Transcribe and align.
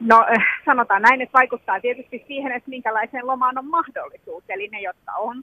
No 0.00 0.26
sanotaan 0.64 1.02
näin, 1.02 1.20
että 1.20 1.38
vaikuttaa 1.38 1.80
tietysti 1.80 2.24
siihen, 2.26 2.52
että 2.52 2.70
minkälaiseen 2.70 3.26
lomaan 3.26 3.58
on 3.58 3.66
mahdollisuus. 3.66 4.44
Eli 4.48 4.68
ne, 4.72 4.80
jotka 4.80 5.12
on 5.12 5.42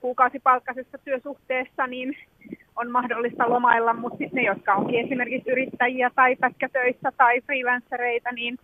kuukausipalkkaisessa 0.00 0.98
työsuhteessa, 0.98 1.86
niin 1.86 2.16
on 2.76 2.90
mahdollista 2.90 3.50
lomailla, 3.50 3.92
mutta 3.92 4.18
sitten 4.18 4.36
ne, 4.36 4.42
jotka 4.42 4.74
onkin 4.74 5.04
esimerkiksi 5.04 5.50
yrittäjiä 5.50 6.10
tai 6.14 6.36
pätkätöissä 6.36 7.12
tai 7.16 7.40
freelancereita, 7.40 8.32
niin 8.32 8.58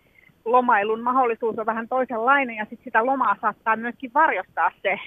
lomailun 0.45 1.01
mahdollisuus 1.01 1.59
on 1.59 1.67
vähän 1.67 1.89
toisenlainen 1.89 2.57
ja 2.57 2.65
sitten 2.65 2.85
sitä 2.85 3.07
lomaa 3.07 3.37
saattaa 3.41 3.77
myöskin 3.77 4.11
varjostaa 4.15 4.71
se 4.83 4.99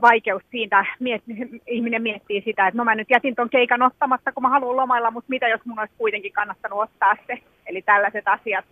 vaikeus 0.00 0.42
siitä, 0.50 0.84
miet, 1.00 1.22
ihminen 1.66 2.02
miettii 2.02 2.42
sitä, 2.44 2.66
että 2.66 2.78
no 2.78 2.84
mä 2.84 2.94
nyt 2.94 3.10
jätin 3.10 3.34
ton 3.34 3.50
keikan 3.50 3.82
ottamatta, 3.82 4.32
kun 4.32 4.42
mä 4.42 4.48
haluan 4.48 4.76
lomailla, 4.76 5.10
mutta 5.10 5.30
mitä 5.30 5.48
jos 5.48 5.60
mun 5.64 5.78
olisi 5.78 5.94
kuitenkin 5.98 6.32
kannattanut 6.32 6.82
ottaa 6.82 7.16
se. 7.26 7.38
Eli 7.66 7.82
tällaiset 7.82 8.28
asiat 8.28 8.64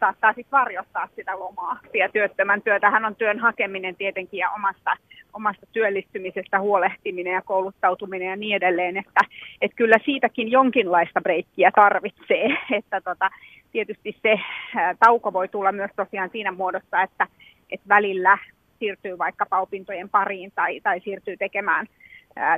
saattaa 0.00 0.32
sitten 0.32 0.58
varjostaa 0.58 1.08
sitä 1.16 1.38
lomaa. 1.38 1.78
Ja 1.94 2.08
työttömän 2.08 2.62
työtähän 2.62 3.04
on 3.04 3.16
työn 3.16 3.38
hakeminen 3.38 3.96
tietenkin 3.96 4.38
ja 4.38 4.50
omasta, 4.50 4.96
omasta 5.32 5.66
työllistymisestä 5.72 6.60
huolehtiminen 6.60 7.32
ja 7.32 7.42
kouluttautuminen 7.42 8.28
ja 8.28 8.36
niin 8.36 8.56
edelleen, 8.56 8.96
että, 8.96 9.20
että 9.60 9.76
kyllä 9.76 9.96
siitäkin 10.04 10.50
jonkinlaista 10.50 11.20
breikkiä 11.20 11.70
tarvitsee. 11.74 12.48
Että 12.78 13.00
tota, 13.00 13.30
tietysti 13.72 14.16
se 14.22 14.40
ää, 14.76 14.94
tauko 14.94 15.32
voi 15.32 15.48
tulla 15.48 15.72
myös 15.72 15.90
tosiaan 15.96 16.30
siinä 16.32 16.52
muodossa, 16.52 17.02
että, 17.02 17.26
että 17.70 17.88
välillä 17.88 18.38
siirtyy 18.80 19.18
vaikkapa 19.18 19.60
opintojen 19.60 20.08
pariin 20.08 20.52
tai, 20.54 20.80
tai 20.80 21.00
siirtyy 21.00 21.36
tekemään 21.36 21.86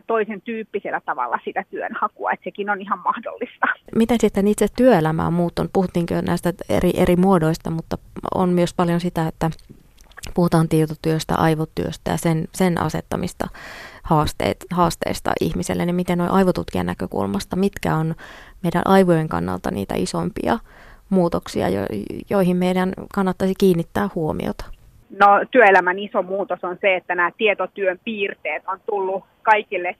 toisen 0.06 0.40
tyyppisellä 0.40 1.00
tavalla 1.04 1.38
sitä 1.44 1.64
työnhakua, 1.70 2.32
että 2.32 2.44
sekin 2.44 2.70
on 2.70 2.80
ihan 2.80 2.98
mahdollista. 2.98 3.66
Miten 3.94 4.20
sitten 4.20 4.48
itse 4.48 4.66
työelämä 4.76 5.26
on 5.26 5.32
muuttunut? 5.32 5.72
Puhuttiinko 5.72 6.14
näistä 6.26 6.52
eri, 6.68 6.90
eri 6.96 7.16
muodoista, 7.16 7.70
mutta 7.70 7.98
on 8.34 8.48
myös 8.48 8.74
paljon 8.74 9.00
sitä, 9.00 9.28
että 9.28 9.50
puhutaan 10.34 10.68
tietotyöstä, 10.68 11.34
aivotyöstä 11.34 12.10
ja 12.10 12.16
sen, 12.16 12.48
sen 12.54 12.80
asettamista 12.80 13.48
haasteet, 14.02 14.66
haasteista 14.70 15.32
ihmiselle, 15.40 15.86
niin 15.86 15.96
miten 15.96 16.18
noin 16.18 16.30
aivotutkijan 16.30 16.86
näkökulmasta, 16.86 17.56
mitkä 17.56 17.96
on 17.96 18.14
meidän 18.62 18.82
aivojen 18.84 19.28
kannalta 19.28 19.70
niitä 19.70 19.94
isompia 19.96 20.58
muutoksia, 21.10 21.68
jo, 21.68 21.80
joihin 22.30 22.56
meidän 22.56 22.92
kannattaisi 23.14 23.54
kiinnittää 23.58 24.08
huomiota? 24.14 24.64
No 25.20 25.26
työelämän 25.50 25.98
iso 25.98 26.22
muutos 26.22 26.64
on 26.64 26.78
se, 26.80 26.96
että 26.96 27.14
nämä 27.14 27.30
tietotyön 27.38 27.98
piirteet 28.04 28.62
on 28.66 28.80
tullut 28.86 29.24
kaikille 29.42 29.96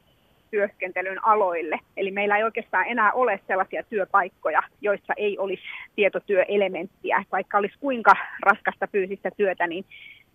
työskentelyn 0.51 1.27
aloille. 1.27 1.79
Eli 1.97 2.11
meillä 2.11 2.37
ei 2.37 2.45
oikeastaan 2.45 2.87
enää 2.89 3.13
ole 3.13 3.41
sellaisia 3.47 3.83
työpaikkoja, 3.83 4.63
joissa 4.81 5.13
ei 5.17 5.39
olisi 5.39 5.63
tietotyöelementtiä. 5.97 7.25
Vaikka 7.33 7.59
olisi 7.59 7.75
kuinka 7.81 8.13
raskasta 8.43 8.87
fyysistä 8.93 9.31
työtä, 9.37 9.67
niin 9.67 9.85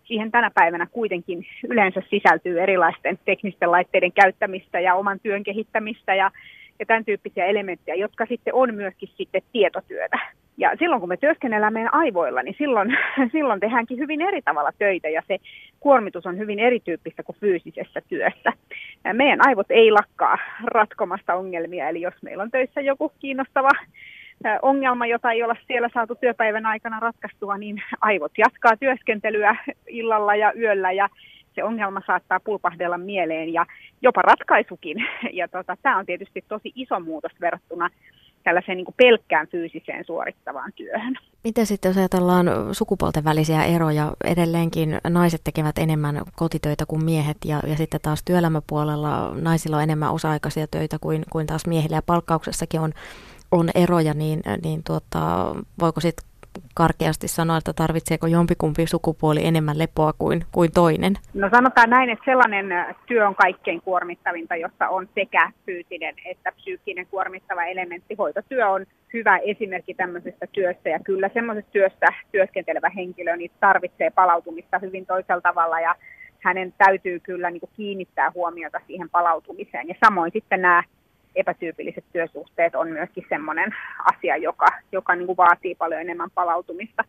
siihen 0.04 0.30
tänä 0.30 0.50
päivänä 0.54 0.86
kuitenkin 0.86 1.46
yleensä 1.68 2.02
sisältyy 2.10 2.60
erilaisten 2.60 3.18
teknisten 3.24 3.70
laitteiden 3.70 4.12
käyttämistä 4.12 4.80
ja 4.80 4.94
oman 4.94 5.20
työn 5.20 5.44
kehittämistä 5.44 6.14
ja, 6.14 6.30
ja 6.78 6.86
tämän 6.86 7.04
tyyppisiä 7.04 7.46
elementtejä, 7.46 7.94
jotka 7.94 8.26
sitten 8.26 8.54
on 8.54 8.74
myöskin 8.74 9.08
sitten 9.16 9.42
tietotyötä. 9.52 10.18
Ja 10.58 10.72
silloin 10.78 11.00
kun 11.00 11.08
me 11.08 11.16
työskennellään 11.16 11.72
meidän 11.72 11.94
aivoilla, 11.94 12.42
niin 12.42 12.54
silloin, 12.58 12.96
silloin 13.32 13.60
tehdäänkin 13.60 13.98
hyvin 13.98 14.20
eri 14.20 14.42
tavalla 14.42 14.70
töitä 14.78 15.08
ja 15.08 15.22
se 15.28 15.38
kuormitus 15.80 16.26
on 16.26 16.38
hyvin 16.38 16.58
erityyppistä 16.58 17.22
kuin 17.22 17.36
fyysisessä 17.40 18.00
työssä. 18.08 18.52
Meidän 19.12 19.48
aivot 19.48 19.70
ei 19.70 19.90
lakkaa 19.90 20.38
ratkomasta 20.64 21.34
ongelmia, 21.34 21.88
eli 21.88 22.00
jos 22.00 22.14
meillä 22.22 22.42
on 22.42 22.50
töissä 22.50 22.80
joku 22.80 23.12
kiinnostava 23.18 23.70
ongelma, 24.62 25.06
jota 25.06 25.32
ei 25.32 25.42
olla 25.42 25.56
siellä 25.66 25.88
saatu 25.94 26.14
työpäivän 26.14 26.66
aikana 26.66 27.00
ratkaistua, 27.00 27.58
niin 27.58 27.82
aivot 28.00 28.32
jatkaa 28.38 28.76
työskentelyä 28.76 29.56
illalla 29.86 30.34
ja 30.34 30.52
yöllä 30.56 30.92
ja 30.92 31.08
se 31.54 31.64
ongelma 31.64 32.02
saattaa 32.06 32.40
pulpahdella 32.40 32.98
mieleen 32.98 33.52
ja 33.52 33.66
jopa 34.02 34.22
ratkaisukin. 34.22 34.96
Ja 35.32 35.48
tota, 35.48 35.76
tämä 35.82 35.98
on 35.98 36.06
tietysti 36.06 36.44
tosi 36.48 36.72
iso 36.74 37.00
muutos 37.00 37.32
verrattuna 37.40 37.90
tällaiseen 38.44 38.76
niin 38.76 38.84
kuin 38.84 38.94
pelkkään 38.96 39.48
fyysiseen 39.48 40.04
suorittavaan 40.04 40.72
työhön. 40.72 41.18
Miten 41.44 41.66
sitten 41.66 41.88
jos 41.88 41.96
ajatellaan 41.96 42.46
sukupuolten 42.72 43.24
välisiä 43.24 43.64
eroja, 43.64 44.12
edelleenkin 44.24 44.98
naiset 45.08 45.40
tekevät 45.44 45.78
enemmän 45.78 46.22
kotitöitä 46.36 46.86
kuin 46.86 47.04
miehet 47.04 47.36
ja, 47.44 47.60
ja 47.66 47.76
sitten 47.76 48.00
taas 48.00 48.22
työelämäpuolella 48.24 49.34
naisilla 49.34 49.76
on 49.76 49.82
enemmän 49.82 50.12
osa-aikaisia 50.12 50.66
töitä 50.66 50.98
kuin, 50.98 51.24
kuin 51.30 51.46
taas 51.46 51.66
miehillä 51.66 51.96
ja 51.96 52.02
palkkauksessakin 52.02 52.80
on, 52.80 52.92
on 53.52 53.70
eroja, 53.74 54.14
niin, 54.14 54.42
niin 54.62 54.82
tuota, 54.84 55.54
voiko 55.80 56.00
sitten 56.00 56.28
karkeasti 56.74 57.28
sanoa, 57.28 57.56
että 57.56 57.72
tarvitseeko 57.72 58.26
jompikumpi 58.26 58.86
sukupuoli 58.86 59.46
enemmän 59.46 59.78
lepoa 59.78 60.12
kuin, 60.18 60.44
kuin 60.52 60.72
toinen? 60.72 61.14
No 61.34 61.48
sanotaan 61.50 61.90
näin, 61.90 62.10
että 62.10 62.24
sellainen 62.24 62.66
työ 63.06 63.28
on 63.28 63.34
kaikkein 63.34 63.80
kuormittavinta, 63.82 64.56
jossa 64.56 64.88
on 64.88 65.08
sekä 65.14 65.52
fyysinen 65.66 66.14
että 66.24 66.52
psyykkinen 66.52 67.06
kuormittava 67.06 67.64
elementti. 67.64 68.14
Hoitotyö 68.14 68.68
on 68.68 68.86
hyvä 69.12 69.36
esimerkki 69.36 69.94
tämmöisestä 69.94 70.46
työstä 70.52 70.88
ja 70.88 70.98
kyllä 71.04 71.30
semmoisesta 71.34 71.70
työstä 71.70 72.06
työskentelevä 72.32 72.90
henkilö 72.96 73.36
niin 73.36 73.50
tarvitsee 73.60 74.10
palautumista 74.10 74.78
hyvin 74.78 75.06
toisella 75.06 75.40
tavalla 75.40 75.80
ja 75.80 75.94
hänen 76.40 76.74
täytyy 76.78 77.20
kyllä 77.20 77.50
niin 77.50 77.60
kuin 77.60 77.70
kiinnittää 77.76 78.32
huomiota 78.34 78.80
siihen 78.86 79.10
palautumiseen. 79.10 79.88
Ja 79.88 79.94
samoin 80.04 80.32
sitten 80.32 80.62
nämä 80.62 80.82
epätyypilliset 81.40 82.04
työsuhteet 82.12 82.74
on 82.74 82.88
myöskin 82.88 83.26
semmoinen 83.28 83.74
asia, 84.04 84.36
joka, 84.36 84.66
joka 84.92 85.14
niin 85.14 85.26
kuin 85.26 85.36
vaatii 85.36 85.74
paljon 85.74 86.00
enemmän 86.00 86.30
palautumista. 86.34 87.04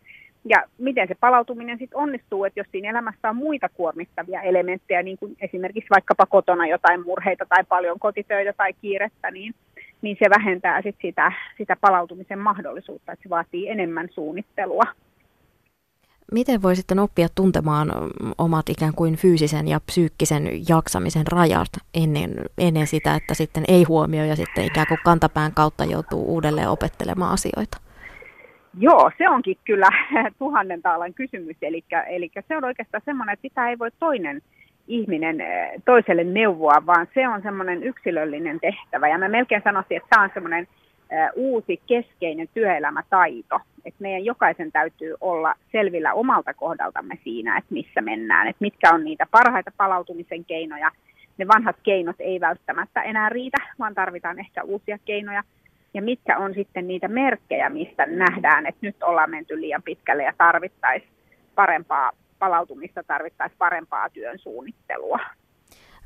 Ja 0.46 0.64
miten 0.78 1.08
se 1.08 1.16
palautuminen 1.20 1.78
sitten 1.78 2.00
onnistuu, 2.00 2.46
että 2.46 2.60
jos 2.60 2.68
siinä 2.72 2.90
elämässä 2.90 3.30
on 3.30 3.36
muita 3.36 3.70
kuormittavia 3.70 4.42
elementtejä, 4.42 5.04
niin 5.04 5.18
kuin 5.18 5.36
esimerkiksi 5.42 5.90
vaikkapa 5.90 6.26
kotona 6.26 6.68
jotain 6.68 7.06
murheita 7.06 7.46
tai 7.50 7.64
paljon 7.64 8.00
kotitöitä 8.00 8.54
tai 8.54 8.74
kiirettä, 8.74 9.32
niin, 9.32 9.54
niin 10.02 10.18
se 10.24 10.30
vähentää 10.30 10.82
sit 10.82 10.96
sitä, 11.02 11.32
sitä 11.58 11.76
palautumisen 11.82 12.40
mahdollisuutta, 12.40 13.12
että 13.12 13.24
se 13.24 13.30
vaatii 13.30 13.70
enemmän 13.70 14.08
suunnittelua. 14.12 14.84
Miten 16.32 16.62
voi 16.62 16.76
sitten 16.76 17.00
oppia 17.00 17.28
tuntemaan 17.36 17.92
omat 18.38 18.70
ikään 18.70 18.94
kuin 18.96 19.16
fyysisen 19.16 19.68
ja 19.68 19.80
psyykkisen 19.86 20.44
jaksamisen 20.70 21.28
rajat 21.28 21.70
ennen, 21.94 22.32
ennen 22.58 22.88
sitä, 22.88 23.16
että 23.16 23.34
sitten 23.34 23.64
ei 23.68 23.84
huomioi 23.84 24.30
ja 24.30 24.36
sitten 24.36 24.66
ikään 24.66 24.88
kuin 24.88 25.00
kantapään 25.06 25.52
kautta 25.56 25.86
joutuu 25.86 26.34
uudelleen 26.34 26.70
opettelemaan 26.70 27.34
asioita? 27.34 27.78
Joo, 28.78 29.12
se 29.18 29.30
onkin 29.30 29.58
kyllä 29.66 29.88
tuhannen 30.40 30.82
taalan 30.82 31.14
kysymys. 31.14 31.58
Eli, 31.62 31.84
se 32.48 32.58
on 32.58 32.64
oikeastaan 32.64 33.02
semmoinen, 33.06 33.34
että 33.34 33.42
sitä 33.42 33.70
ei 33.70 33.80
voi 33.80 33.92
toinen 34.00 34.42
ihminen 34.88 35.42
eh, 35.42 35.72
toiselle 35.86 36.24
neuvoa, 36.24 36.86
vaan 36.86 37.08
se 37.14 37.28
on 37.28 37.42
semmoinen 37.42 37.84
yksilöllinen 37.84 38.60
tehtävä. 38.60 39.08
Ja 39.08 39.18
mä 39.18 39.28
melkein 39.28 39.62
sanoisin, 39.64 39.98
että 39.98 40.08
tämä 40.10 40.24
on 40.24 40.30
semmoinen 40.34 40.68
uusi 41.36 41.82
keskeinen 41.88 42.50
työelämätaito. 42.54 43.60
että 43.86 44.02
meidän 44.02 44.26
jokaisen 44.26 44.72
täytyy 44.72 45.16
olla 45.22 45.56
selvillä 45.72 46.14
omalta 46.14 46.54
kohdaltamme 46.54 47.18
siinä, 47.24 47.58
että 47.58 47.74
missä 47.74 48.02
mennään, 48.02 48.48
että 48.48 48.62
mitkä 48.62 48.94
on 48.94 49.04
niitä 49.04 49.26
parhaita 49.32 49.72
palautumisen 49.78 50.46
keinoja. 50.46 50.92
Ne 51.38 51.48
vanhat 51.48 51.76
keinot 51.84 52.16
ei 52.20 52.40
välttämättä 52.40 53.02
enää 53.02 53.30
riitä, 53.30 53.58
vaan 53.80 53.96
tarvitaan 53.96 54.40
ehkä 54.40 54.64
uusia 54.64 54.98
keinoja. 55.06 55.44
Ja 55.94 56.02
mitkä 56.02 56.38
on 56.38 56.54
sitten 56.54 56.88
niitä 56.88 57.08
merkkejä, 57.08 57.70
mistä 57.70 58.06
nähdään, 58.06 58.66
että 58.66 58.80
nyt 58.82 59.04
ollaan 59.04 59.30
menty 59.30 59.62
liian 59.62 59.84
pitkälle 59.84 60.24
ja 60.24 60.34
tarvittaisiin 60.38 61.12
parempaa 61.56 62.12
palautumista, 62.40 63.04
tarvittaisiin 63.04 63.58
parempaa 63.58 64.10
työn 64.10 64.40
suunnittelua. 64.40 65.20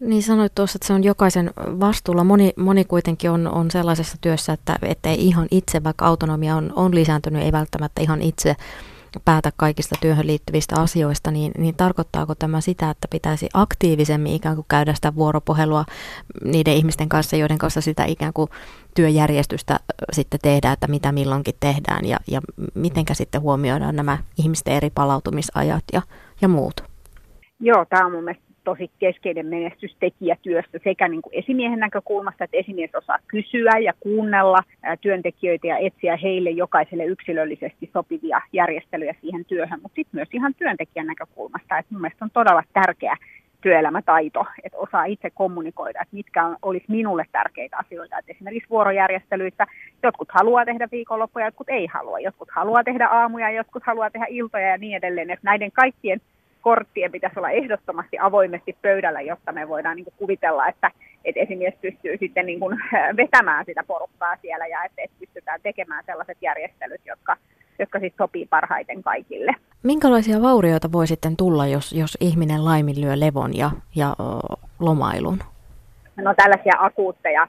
Niin 0.08 0.24
sanoit 0.24 0.56
tuossa, 0.56 0.78
että 0.78 0.88
se 0.88 0.94
on 0.94 1.04
jokaisen 1.04 1.52
vastuulla. 1.58 2.24
Moni, 2.24 2.54
moni 2.58 2.86
kuitenkin 2.86 3.32
on, 3.32 3.48
on 3.48 3.72
sellaisessa 3.72 4.18
työssä, 4.22 4.54
että, 4.54 4.76
että 4.82 5.10
ei 5.10 5.28
ihan 5.28 5.48
itse, 5.52 5.84
vaikka 5.84 6.06
autonomia 6.06 6.56
on, 6.56 6.74
on 6.76 6.96
lisääntynyt, 6.96 7.44
ei 7.44 7.52
välttämättä 7.52 8.02
ihan 8.02 8.22
itse 8.22 8.56
päätä 9.26 9.52
kaikista 9.58 9.96
työhön 10.02 10.28
liittyvistä 10.28 10.82
asioista, 10.82 11.32
niin, 11.32 11.52
niin 11.58 11.76
tarkoittaako 11.76 12.36
tämä 12.36 12.62
sitä, 12.62 12.90
että 12.90 13.08
pitäisi 13.08 13.50
aktiivisemmin 13.54 14.34
ikään 14.34 14.56
kuin 14.56 14.66
käydä 14.70 14.94
sitä 14.94 15.16
vuoropuhelua 15.16 15.86
niiden 16.44 16.74
ihmisten 16.74 17.10
kanssa, 17.10 17.36
joiden 17.36 17.58
kanssa 17.58 17.82
sitä 17.82 18.06
ikään 18.06 18.34
kuin 18.34 18.50
työjärjestystä 18.96 19.80
sitten 20.14 20.40
tehdään, 20.44 20.74
että 20.74 20.88
mitä 20.88 21.12
milloinkin 21.12 21.56
tehdään 21.60 22.06
ja, 22.06 22.18
ja 22.28 22.42
mitenkä 22.74 23.14
sitten 23.14 23.42
huomioidaan 23.42 23.96
nämä 23.96 24.18
ihmisten 24.38 24.74
eri 24.74 24.90
palautumisajat 24.90 25.84
ja, 25.94 26.02
ja 26.42 26.48
muut? 26.48 26.84
Joo, 27.60 27.86
tämä 27.90 28.06
on 28.06 28.12
mun 28.12 28.24
tosi 28.64 28.92
keskeinen 29.00 29.46
menestystekijä 29.46 30.38
työssä 30.42 30.80
sekä 30.84 31.08
niin 31.08 31.22
kuin 31.22 31.34
esimiehen 31.36 31.80
näkökulmasta, 31.80 32.44
että 32.44 32.58
esimies 32.58 32.96
osaa 32.96 33.20
kysyä 33.28 33.78
ja 33.84 33.94
kuunnella 34.00 34.60
työntekijöitä 35.02 35.68
ja 35.68 35.78
etsiä 35.78 36.18
heille 36.18 36.50
jokaiselle 36.50 37.06
yksilöllisesti 37.06 37.90
sopivia 37.94 38.42
järjestelyjä 38.54 39.16
siihen 39.22 39.46
työhön, 39.46 39.80
mutta 39.82 39.96
sitten 39.96 40.18
myös 40.18 40.30
ihan 40.32 40.54
työntekijän 40.54 41.08
näkökulmasta. 41.08 41.78
Että 41.78 41.94
mun 41.94 42.02
mielestä 42.02 42.26
on 42.26 42.32
todella 42.34 42.64
tärkeä 42.74 43.18
työelämätaito, 43.62 44.46
että 44.64 44.78
osaa 44.78 45.06
itse 45.06 45.30
kommunikoida, 45.30 46.02
että 46.02 46.16
mitkä 46.16 46.46
on, 46.46 46.58
olisi 46.62 46.86
minulle 46.88 47.26
tärkeitä 47.32 47.78
asioita. 47.78 48.18
Että 48.18 48.32
esimerkiksi 48.32 48.70
vuorojärjestelyissä 48.70 49.66
Jotkut 50.04 50.30
haluaa 50.32 50.66
tehdä 50.66 50.88
viikonloppuja, 50.92 51.46
jotkut 51.46 51.70
ei 51.70 51.88
halua. 51.88 52.20
Jotkut 52.20 52.50
haluaa 52.52 52.84
tehdä 52.84 53.08
aamuja, 53.08 53.50
jotkut 53.50 53.84
haluaa 53.84 54.10
tehdä 54.10 54.26
iltoja 54.30 54.68
ja 54.68 54.78
niin 54.78 54.98
edelleen. 54.98 55.30
Että 55.30 55.46
näiden 55.46 55.72
kaikkien 55.72 56.22
korttien 56.64 57.12
pitäisi 57.12 57.40
olla 57.40 57.50
ehdottomasti 57.50 58.18
avoimesti 58.20 58.78
pöydällä, 58.82 59.22
jotta 59.22 59.52
me 59.52 59.70
voidaan 59.70 59.96
niin 59.96 60.06
kuin 60.06 60.14
kuvitella, 60.18 60.68
että, 60.68 60.92
että 61.26 61.42
esimies 61.42 61.74
pystyy 61.82 62.18
sitten 62.20 62.46
niin 62.46 62.60
kuin 62.60 62.80
vetämään 63.18 63.66
sitä 63.66 63.84
porukkaa 63.88 64.36
siellä 64.42 64.68
ja 64.68 64.84
että, 64.84 65.02
että 65.02 65.18
pystytään 65.20 65.60
tekemään 65.64 66.04
sellaiset 66.06 66.38
järjestelyt, 66.42 67.02
jotka, 67.06 67.38
jotka 67.80 68.00
sitten 68.00 68.26
sopii 68.26 68.46
parhaiten 68.46 69.04
kaikille. 69.04 69.52
Minkälaisia 69.84 70.42
vaurioita 70.42 70.92
voi 70.92 71.08
sitten 71.08 71.38
tulla, 71.38 71.68
jos, 71.68 71.94
jos 71.94 72.18
ihminen 72.20 72.66
laiminlyö 72.66 73.14
levon 73.16 73.58
ja, 73.58 73.72
ja 73.96 74.16
lomailun? 74.80 75.40
No 76.16 76.34
tällaisia 76.34 76.74
akuutteja 76.80 77.48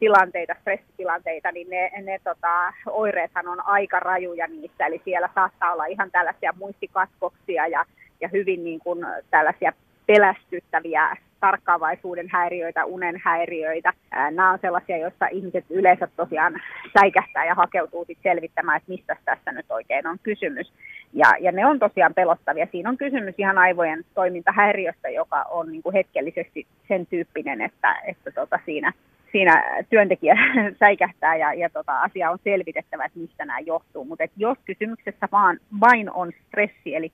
tilanteita, 0.00 0.54
stressitilanteita, 0.60 1.52
niin 1.52 1.70
ne, 1.70 1.90
ne 2.02 2.18
tota, 2.24 2.72
oireethan 2.90 3.48
on 3.48 3.66
aika 3.66 4.00
rajuja 4.00 4.46
niissä, 4.46 4.86
eli 4.86 5.00
siellä 5.04 5.28
saattaa 5.34 5.72
olla 5.72 5.86
ihan 5.86 6.10
tällaisia 6.10 6.54
muistikatkoksia 6.58 7.66
ja, 7.66 7.84
ja 8.22 8.28
hyvin 8.32 8.64
niin 8.64 8.80
kuin 8.80 9.06
tällaisia 9.30 9.72
pelästyttäviä 10.06 11.16
tarkkaavaisuuden 11.40 12.28
häiriöitä, 12.32 12.84
unen 12.84 13.20
häiriöitä. 13.24 13.92
Nämä 14.10 14.50
on 14.50 14.58
sellaisia, 14.62 14.96
joissa 14.96 15.26
ihmiset 15.26 15.64
yleensä 15.70 16.08
tosiaan 16.16 16.60
säikähtää 17.00 17.44
ja 17.44 17.54
hakeutuu 17.54 18.04
sit 18.04 18.18
selvittämään, 18.22 18.76
että 18.76 18.92
mistä 18.92 19.16
tässä 19.24 19.52
nyt 19.52 19.66
oikein 19.70 20.06
on 20.06 20.18
kysymys. 20.22 20.72
Ja, 21.12 21.26
ja 21.40 21.52
ne 21.52 21.66
on 21.66 21.78
tosiaan 21.78 22.14
pelottavia. 22.14 22.66
Siinä 22.72 22.90
on 22.90 22.96
kysymys 22.96 23.34
ihan 23.38 23.58
aivojen 23.58 24.04
toimintahäiriöstä, 24.14 25.08
joka 25.08 25.42
on 25.50 25.72
niin 25.72 25.82
kuin 25.82 25.92
hetkellisesti 25.92 26.66
sen 26.88 27.06
tyyppinen, 27.06 27.60
että, 27.60 27.96
että 28.06 28.30
tota 28.30 28.58
siinä 28.64 28.92
siinä 29.32 29.84
työntekijä 29.90 30.36
säikähtää 30.80 31.36
ja, 31.36 31.54
ja 31.54 31.70
tota, 31.70 32.00
asia 32.00 32.30
on 32.30 32.38
selvitettävä, 32.44 33.04
että 33.04 33.18
mistä 33.18 33.44
nämä 33.44 33.58
johtuu. 33.58 34.04
Mutta 34.04 34.24
jos 34.36 34.58
kysymyksessä 34.64 35.28
vaan 35.32 35.58
vain 35.80 36.10
on 36.10 36.32
stressi, 36.46 36.94
eli 36.94 37.12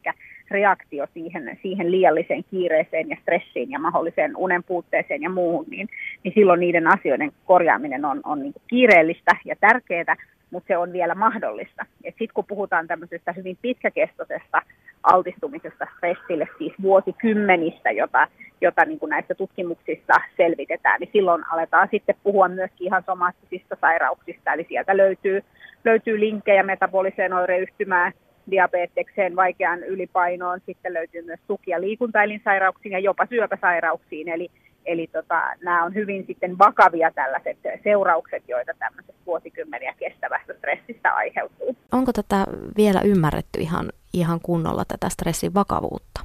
reaktio 0.50 1.06
siihen, 1.14 1.58
siihen 1.62 1.90
liialliseen 1.90 2.44
kiireeseen 2.50 3.08
ja 3.08 3.16
stressiin 3.22 3.70
ja 3.70 3.78
mahdolliseen 3.78 4.36
unen 4.36 4.64
puutteeseen 4.64 5.22
ja 5.22 5.30
muuhun, 5.30 5.66
niin, 5.70 5.88
niin 6.24 6.34
silloin 6.34 6.60
niiden 6.60 6.86
asioiden 6.86 7.32
korjaaminen 7.44 8.04
on, 8.04 8.20
on 8.24 8.42
niin 8.42 8.54
kiireellistä 8.68 9.36
ja 9.44 9.56
tärkeää, 9.60 10.16
mutta 10.50 10.66
se 10.68 10.76
on 10.76 10.92
vielä 10.92 11.14
mahdollista. 11.14 11.86
Sitten 12.02 12.34
kun 12.34 12.44
puhutaan 12.44 12.86
tämmöisestä 12.86 13.32
hyvin 13.32 13.58
pitkäkestoisesta 13.62 14.62
altistumisesta 15.02 15.86
stressille, 15.96 16.48
siis 16.58 16.72
vuosikymmenistä, 16.82 17.90
jota, 17.90 18.28
jota 18.60 18.84
niin 18.84 18.98
kuin 18.98 19.10
näissä 19.10 19.34
tutkimuksissa 19.34 20.12
selvitetään, 20.36 21.00
niin 21.00 21.10
silloin 21.12 21.44
aletaan 21.52 21.88
sitten 21.90 22.14
puhua 22.22 22.48
myöskin 22.48 22.86
ihan 22.86 23.02
somaattisista 23.06 23.76
sairauksista, 23.80 24.52
eli 24.52 24.66
sieltä 24.68 24.96
löytyy, 24.96 25.42
löytyy 25.84 26.20
linkkejä 26.20 26.62
metaboliseen 26.62 27.32
oireyhtymään, 27.32 28.12
diabetekseen, 28.50 29.36
vaikeaan 29.36 29.82
ylipainoon, 29.82 30.60
sitten 30.66 30.94
löytyy 30.94 31.22
myös 31.22 31.40
tuki- 31.46 31.70
ja 31.70 31.80
liikuntaelinsairauksiin 31.80 32.92
ja 32.92 32.98
jopa 32.98 33.26
syöpäsairauksiin, 33.26 34.28
eli 34.28 34.50
Eli 34.86 35.06
tota, 35.06 35.42
nämä 35.62 35.84
on 35.84 35.94
hyvin 35.94 36.24
sitten 36.26 36.58
vakavia 36.58 37.10
tällaiset 37.14 37.58
seuraukset, 37.84 38.42
joita 38.48 38.72
tämmöisestä 38.78 39.22
vuosikymmeniä 39.26 39.94
kestävästä 39.98 40.54
stressistä 40.58 41.14
aiheutuu. 41.14 41.76
Onko 41.92 42.12
tätä 42.12 42.44
vielä 42.76 43.00
ymmärretty 43.00 43.60
ihan, 43.60 43.86
ihan 44.12 44.40
kunnolla, 44.42 44.84
tätä 44.84 45.08
stressin 45.08 45.54
vakavuutta? 45.54 46.20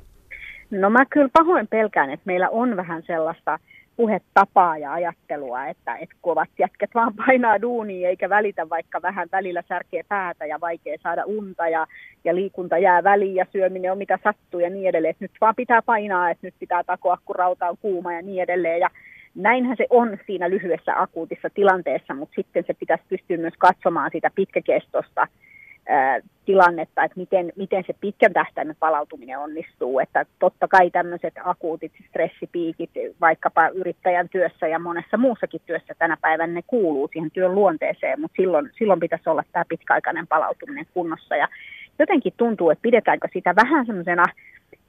No 0.72 0.90
mä 0.90 1.06
kyllä 1.06 1.30
pahoin 1.34 1.68
pelkään, 1.68 2.10
että 2.10 2.24
meillä 2.26 2.50
on 2.50 2.76
vähän 2.76 3.04
sellaista 3.08 3.60
puhetapaa 3.96 4.78
ja 4.78 4.94
ajattelua, 4.94 5.68
että, 5.68 5.96
että 5.96 6.16
kovat 6.22 6.50
jätket 6.60 6.90
vaan 6.96 7.14
painaa 7.26 7.62
duunia 7.62 8.10
eikä 8.10 8.30
välitä, 8.30 8.70
vaikka 8.70 9.02
vähän 9.02 9.28
välillä 9.32 9.64
särkee 9.68 10.04
päätä 10.08 10.46
ja 10.46 10.62
vaikea 10.62 10.98
saada 11.04 11.24
unta 11.26 11.68
ja, 11.68 11.88
ja 12.24 12.36
liikunta 12.36 12.78
jää 12.78 13.04
väliin 13.04 13.36
ja 13.36 13.46
syöminen 13.52 13.92
on 13.92 13.98
mitä 13.98 14.20
sattuu 14.24 14.60
ja 14.60 14.70
niin 14.70 14.90
edelleen. 14.90 15.12
Että 15.12 15.24
nyt 15.24 15.32
vaan 15.42 15.56
pitää 15.56 15.82
painaa, 15.82 16.30
että 16.30 16.48
nyt 16.48 16.56
pitää 16.60 16.84
takoa, 16.84 17.18
kun 17.26 17.36
rauta 17.36 17.70
on 17.70 17.78
kuuma 17.82 18.14
ja 18.14 18.22
niin 18.22 18.44
edelleen. 18.44 18.80
Ja 18.80 18.90
näinhän 19.36 19.78
se 19.78 19.88
on 19.90 20.18
siinä 20.26 20.50
lyhyessä 20.50 21.02
akuutissa 21.02 21.50
tilanteessa, 21.54 22.14
mutta 22.14 22.36
sitten 22.36 22.64
se 22.68 22.74
pitäisi 22.74 23.04
pystyä 23.10 23.38
myös 23.38 23.54
katsomaan 23.58 24.10
sitä 24.14 24.32
pitkäkestosta 24.36 25.28
tilannetta, 26.46 27.04
että 27.04 27.20
miten, 27.20 27.54
miten 27.56 27.84
se 27.88 27.94
pitkän 28.02 28.34
tähtäimen 28.34 28.76
palautuminen 28.80 29.40
onnistuu. 29.40 30.00
Että 30.00 30.26
totta 30.40 30.68
kai 30.68 30.92
tämmöiset 30.92 31.34
akuutit 31.44 31.92
stressipiikit 32.10 32.92
vaikkapa 33.22 33.68
yrittäjän 33.68 34.30
työssä 34.30 34.68
ja 34.68 34.80
monessa 34.80 35.18
muussakin 35.18 35.62
työssä 35.66 35.94
tänä 36.00 36.18
päivänä 36.22 36.54
ne 36.54 36.62
kuuluu 36.68 37.10
siihen 37.12 37.32
työn 37.32 37.56
luonteeseen, 37.56 38.22
mutta 38.22 38.36
silloin, 38.36 38.70
silloin 38.78 39.00
pitäisi 39.00 39.30
olla 39.30 39.44
tämä 39.52 39.66
pitkäaikainen 39.70 40.28
palautuminen 40.28 40.86
kunnossa. 40.94 41.36
Ja 41.36 41.48
jotenkin 42.00 42.34
tuntuu, 42.38 42.70
että 42.70 42.82
pidetäänkö 42.82 43.28
sitä 43.34 43.56
vähän 43.56 43.86
semmoisena 43.86 44.26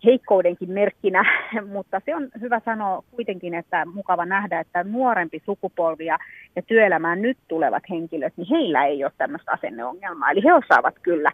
heikkoudenkin 0.04 0.70
merkkinä, 0.70 1.24
mutta 1.74 2.00
se 2.04 2.16
on 2.16 2.28
hyvä 2.40 2.60
sanoa 2.64 3.02
kuitenkin, 3.10 3.54
että 3.54 3.84
mukava 3.84 4.26
nähdä, 4.26 4.60
että 4.60 4.84
nuorempi 4.84 5.42
sukupolvi 5.44 6.04
ja, 6.04 6.18
työelämään 6.66 7.22
nyt 7.22 7.38
tulevat 7.48 7.82
henkilöt, 7.90 8.32
niin 8.36 8.46
heillä 8.50 8.84
ei 8.84 9.04
ole 9.04 9.12
tämmöistä 9.18 9.52
asenneongelmaa. 9.52 10.30
Eli 10.30 10.44
he 10.44 10.54
osaavat 10.54 10.94
kyllä 11.02 11.32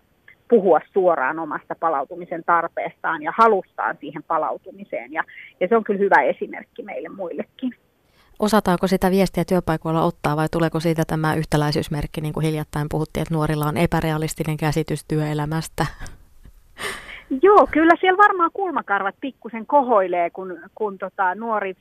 puhua 0.51 0.81
suoraan 0.93 1.39
omasta 1.39 1.75
palautumisen 1.81 2.45
tarpeestaan 2.45 3.23
ja 3.23 3.33
halustaan 3.39 3.97
siihen 4.01 4.23
palautumiseen. 4.23 5.13
Ja, 5.13 5.25
ja 5.61 5.69
se 5.69 5.77
on 5.77 5.85
kyllä 5.85 6.01
hyvä 6.01 6.23
esimerkki 6.23 6.83
meille 6.83 7.09
muillekin. 7.09 7.75
Osataanko 8.39 8.87
sitä 8.87 9.11
viestiä 9.11 9.45
työpaikoilla 9.45 10.03
ottaa 10.03 10.37
vai 10.37 10.49
tuleeko 10.49 10.81
siitä 10.81 11.03
tämä 11.07 11.35
yhtäläisyysmerkki, 11.35 12.21
niin 12.21 12.35
kuin 12.35 12.47
hiljattain 12.47 12.87
puhuttiin, 12.91 13.23
että 13.23 13.35
nuorilla 13.35 13.67
on 13.67 13.77
epärealistinen 13.77 14.57
käsitys 14.57 15.05
työelämästä? 15.05 15.87
Joo, 17.43 17.69
kyllä 17.71 17.93
siellä 18.01 18.23
varmaan 18.23 18.51
kulmakarvat 18.55 19.15
pikkusen 19.21 19.67
kohoilee, 19.67 20.31
kun, 20.31 20.59
kun 20.75 20.99
tota, 20.99 21.35
nuori 21.35 21.75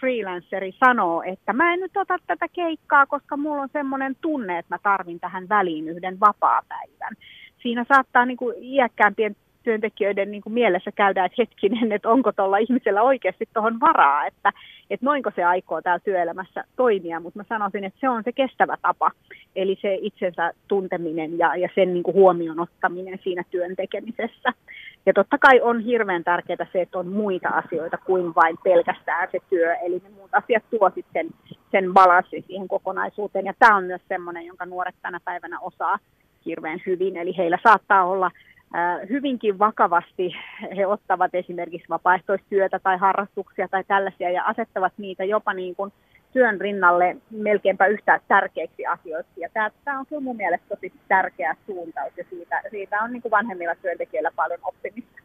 freelanceri 0.00 0.72
sanoo, 0.84 1.22
että 1.22 1.52
mä 1.52 1.72
en 1.72 1.80
nyt 1.80 1.96
ota 1.96 2.16
tätä 2.26 2.46
keikkaa, 2.52 3.06
koska 3.06 3.36
mulla 3.36 3.62
on 3.62 3.68
semmoinen 3.72 4.16
tunne, 4.20 4.58
että 4.58 4.74
mä 4.74 4.78
tarvin 4.82 5.20
tähän 5.20 5.48
väliin 5.48 5.88
yhden 5.88 6.20
vapaa-päivän. 6.20 7.16
Siinä 7.62 7.84
saattaa 7.88 8.26
niin 8.26 8.36
kuin 8.36 8.54
iäkkäämpien 8.62 9.36
työntekijöiden 9.66 10.30
niin 10.30 10.42
kuin 10.42 10.52
mielessä 10.52 10.92
käydä, 10.92 11.24
että 11.24 11.36
hetkinen, 11.38 11.92
että 11.92 12.08
onko 12.08 12.32
tuolla 12.32 12.58
ihmisellä 12.58 13.02
oikeasti 13.02 13.48
tuohon 13.54 13.80
varaa, 13.80 14.26
että, 14.26 14.52
että 14.90 15.06
noinko 15.06 15.30
se 15.36 15.44
aikoo 15.44 15.82
täällä 15.82 16.04
työelämässä 16.04 16.64
toimia, 16.76 17.20
mutta 17.20 17.38
mä 17.38 17.44
sanoisin, 17.48 17.84
että 17.84 18.00
se 18.00 18.08
on 18.08 18.22
se 18.24 18.32
kestävä 18.32 18.76
tapa, 18.82 19.10
eli 19.56 19.78
se 19.82 19.98
itsensä 20.00 20.52
tunteminen 20.68 21.38
ja, 21.38 21.56
ja 21.56 21.68
sen 21.74 21.94
niin 21.94 22.02
kuin 22.02 22.14
huomioon 22.14 22.60
ottaminen 22.60 23.18
siinä 23.22 23.42
työn 23.50 23.76
tekemisessä. 23.76 24.52
Ja 25.06 25.12
totta 25.12 25.38
kai 25.38 25.60
on 25.60 25.80
hirveän 25.80 26.24
tärkeää 26.24 26.66
se, 26.72 26.82
että 26.82 26.98
on 26.98 27.08
muita 27.08 27.48
asioita 27.48 27.98
kuin 28.06 28.34
vain 28.34 28.56
pelkästään 28.64 29.28
se 29.32 29.38
työ, 29.50 29.74
eli 29.74 30.02
ne 30.04 30.08
muut 30.16 30.34
asiat 30.34 30.64
tuo 30.70 30.90
sitten 30.94 31.26
sen 31.70 31.92
balanssin 31.92 32.44
siihen 32.46 32.68
kokonaisuuteen, 32.68 33.46
ja 33.46 33.54
tämä 33.58 33.76
on 33.76 33.84
myös 33.84 34.02
semmoinen, 34.08 34.46
jonka 34.46 34.66
nuoret 34.66 34.94
tänä 35.02 35.20
päivänä 35.24 35.60
osaa 35.60 35.98
hirveän 36.46 36.80
hyvin, 36.86 37.16
eli 37.16 37.36
heillä 37.36 37.58
saattaa 37.62 38.04
olla 38.04 38.30
hyvinkin 39.10 39.58
vakavasti 39.58 40.34
he 40.76 40.86
ottavat 40.86 41.34
esimerkiksi 41.34 41.88
vapaaehtoistyötä 41.88 42.78
tai 42.78 42.98
harrastuksia 42.98 43.68
tai 43.68 43.84
tällaisia 43.84 44.30
ja 44.30 44.44
asettavat 44.44 44.92
niitä 44.98 45.24
jopa 45.24 45.54
niin 45.54 45.74
kuin 45.76 45.92
työn 46.32 46.60
rinnalle 46.60 47.16
melkeinpä 47.30 47.86
yhtä 47.86 48.20
tärkeiksi 48.28 48.86
asioiksi. 48.86 49.40
Ja 49.40 49.48
tämä, 49.52 49.70
tämä 49.84 49.98
on 49.98 50.06
kyllä 50.06 50.22
mun 50.22 50.36
mielestä 50.36 50.66
tosi 50.68 50.92
tärkeä 51.08 51.56
suuntaus 51.66 52.12
ja 52.16 52.24
siitä, 52.30 52.62
siitä 52.70 53.02
on 53.02 53.12
niin 53.12 53.22
kuin 53.22 53.30
vanhemmilla 53.30 53.74
työntekijöillä 53.74 54.30
paljon 54.36 54.60
oppimista. 54.62 55.22